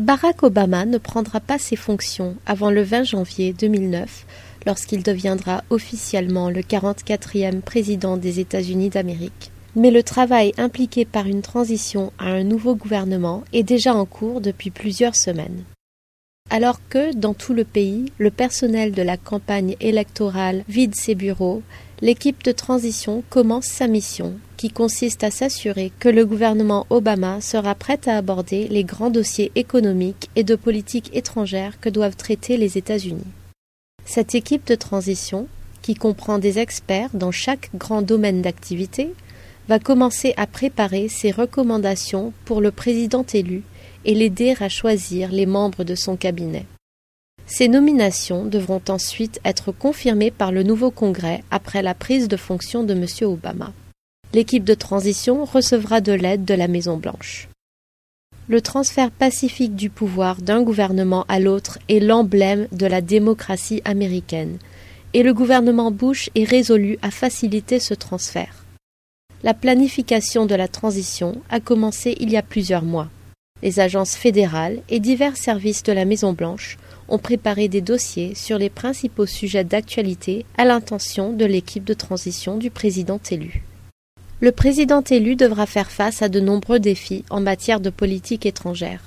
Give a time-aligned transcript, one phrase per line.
[0.00, 4.24] Barack Obama ne prendra pas ses fonctions avant le 20 janvier 2009,
[4.64, 9.50] lorsqu'il deviendra officiellement le 44e président des États-Unis d'Amérique.
[9.76, 14.40] Mais le travail impliqué par une transition à un nouveau gouvernement est déjà en cours
[14.40, 15.64] depuis plusieurs semaines.
[16.52, 21.62] Alors que, dans tout le pays, le personnel de la campagne électorale vide ses bureaux,
[22.02, 27.76] l'équipe de transition commence sa mission, qui consiste à s'assurer que le gouvernement Obama sera
[27.76, 32.76] prêt à aborder les grands dossiers économiques et de politique étrangère que doivent traiter les
[32.76, 33.32] États-Unis.
[34.04, 35.46] Cette équipe de transition,
[35.82, 39.14] qui comprend des experts dans chaque grand domaine d'activité,
[39.68, 43.62] va commencer à préparer ses recommandations pour le président élu
[44.04, 46.66] et l'aider à choisir les membres de son cabinet.
[47.46, 52.84] Ces nominations devront ensuite être confirmées par le nouveau Congrès après la prise de fonction
[52.84, 53.06] de M.
[53.22, 53.72] Obama.
[54.32, 57.48] L'équipe de transition recevra de l'aide de la Maison Blanche.
[58.48, 64.58] Le transfert pacifique du pouvoir d'un gouvernement à l'autre est l'emblème de la démocratie américaine,
[65.12, 68.64] et le gouvernement Bush est résolu à faciliter ce transfert.
[69.42, 73.08] La planification de la transition a commencé il y a plusieurs mois.
[73.62, 78.56] Les agences fédérales et divers services de la Maison Blanche ont préparé des dossiers sur
[78.56, 83.62] les principaux sujets d'actualité à l'intention de l'équipe de transition du président élu.
[84.40, 89.02] Le président élu devra faire face à de nombreux défis en matière de politique étrangère.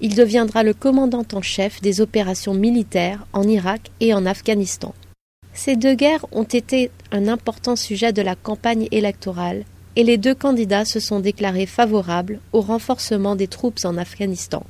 [0.00, 4.92] Il deviendra le commandant en chef des opérations militaires en Irak et en Afghanistan.
[5.54, 9.64] Ces deux guerres ont été un important sujet de la campagne électorale
[9.96, 14.62] et les deux candidats se sont déclarés favorables au renforcement des troupes en Afghanistan.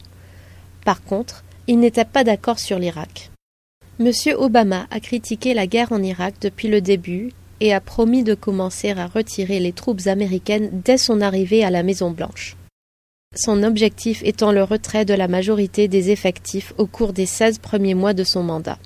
[0.84, 3.30] Par contre, ils n'étaient pas d'accord sur l'Irak.
[3.98, 4.12] M.
[4.38, 8.90] Obama a critiqué la guerre en Irak depuis le début et a promis de commencer
[8.92, 12.56] à retirer les troupes américaines dès son arrivée à la Maison Blanche.
[13.34, 17.94] Son objectif étant le retrait de la majorité des effectifs au cours des 16 premiers
[17.94, 18.78] mois de son mandat.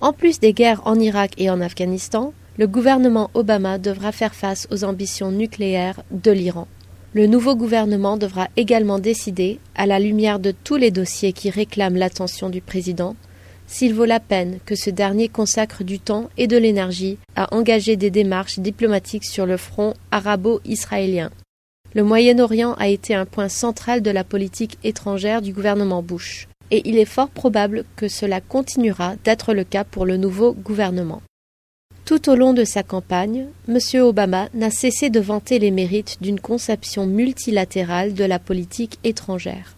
[0.00, 4.66] En plus des guerres en Irak et en Afghanistan, le gouvernement Obama devra faire face
[4.70, 6.66] aux ambitions nucléaires de l'Iran.
[7.12, 11.96] Le nouveau gouvernement devra également décider, à la lumière de tous les dossiers qui réclament
[11.96, 13.14] l'attention du président,
[13.66, 17.96] s'il vaut la peine que ce dernier consacre du temps et de l'énergie à engager
[17.96, 21.30] des démarches diplomatiques sur le front arabo-israélien.
[21.94, 26.82] Le Moyen-Orient a été un point central de la politique étrangère du gouvernement Bush, et
[26.88, 31.22] il est fort probable que cela continuera d'être le cas pour le nouveau gouvernement.
[32.06, 33.78] Tout au long de sa campagne, M.
[34.00, 39.74] Obama n'a cessé de vanter les mérites d'une conception multilatérale de la politique étrangère.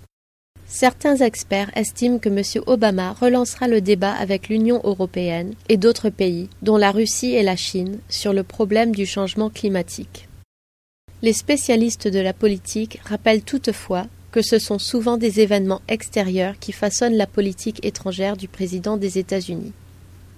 [0.66, 2.62] Certains experts estiment que M.
[2.66, 7.56] Obama relancera le débat avec l'Union européenne et d'autres pays, dont la Russie et la
[7.56, 10.28] Chine, sur le problème du changement climatique.
[11.22, 16.72] Les spécialistes de la politique rappellent toutefois que ce sont souvent des événements extérieurs qui
[16.72, 19.72] façonnent la politique étrangère du président des États-Unis.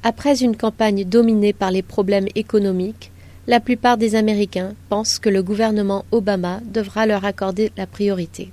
[0.03, 3.13] Après une campagne dominée par les problèmes économiques,
[3.47, 8.51] la plupart des Américains pensent que le gouvernement Obama devra leur accorder la priorité.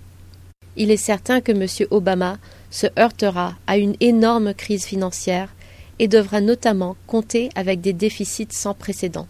[0.75, 1.65] Il est certain que M.
[1.89, 2.37] Obama
[2.69, 5.55] se heurtera à une énorme crise financière
[5.99, 9.27] et devra notamment compter avec des déficits sans précédent.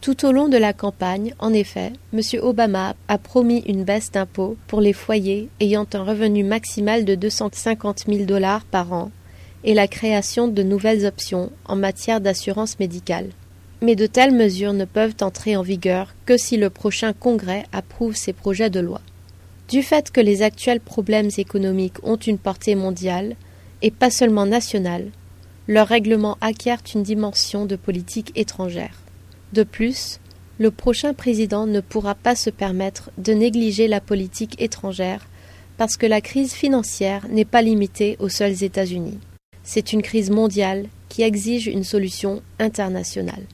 [0.00, 2.20] Tout au long de la campagne, en effet, M.
[2.42, 8.04] Obama a promis une baisse d'impôts pour les foyers ayant un revenu maximal de 250
[8.06, 9.10] 000 dollars par an
[9.64, 13.30] et la création de nouvelles options en matière d'assurance médicale.
[13.82, 18.16] Mais de telles mesures ne peuvent entrer en vigueur que si le prochain Congrès approuve
[18.16, 19.00] ces projets de loi.
[19.68, 23.36] Du fait que les actuels problèmes économiques ont une portée mondiale,
[23.82, 25.10] et pas seulement nationale,
[25.68, 29.00] leur règlement acquiert une dimension de politique étrangère.
[29.52, 30.20] De plus,
[30.58, 35.26] le prochain président ne pourra pas se permettre de négliger la politique étrangère
[35.78, 39.18] parce que la crise financière n'est pas limitée aux seuls États-Unis.
[39.72, 43.46] C'est une crise mondiale qui exige une solution internationale.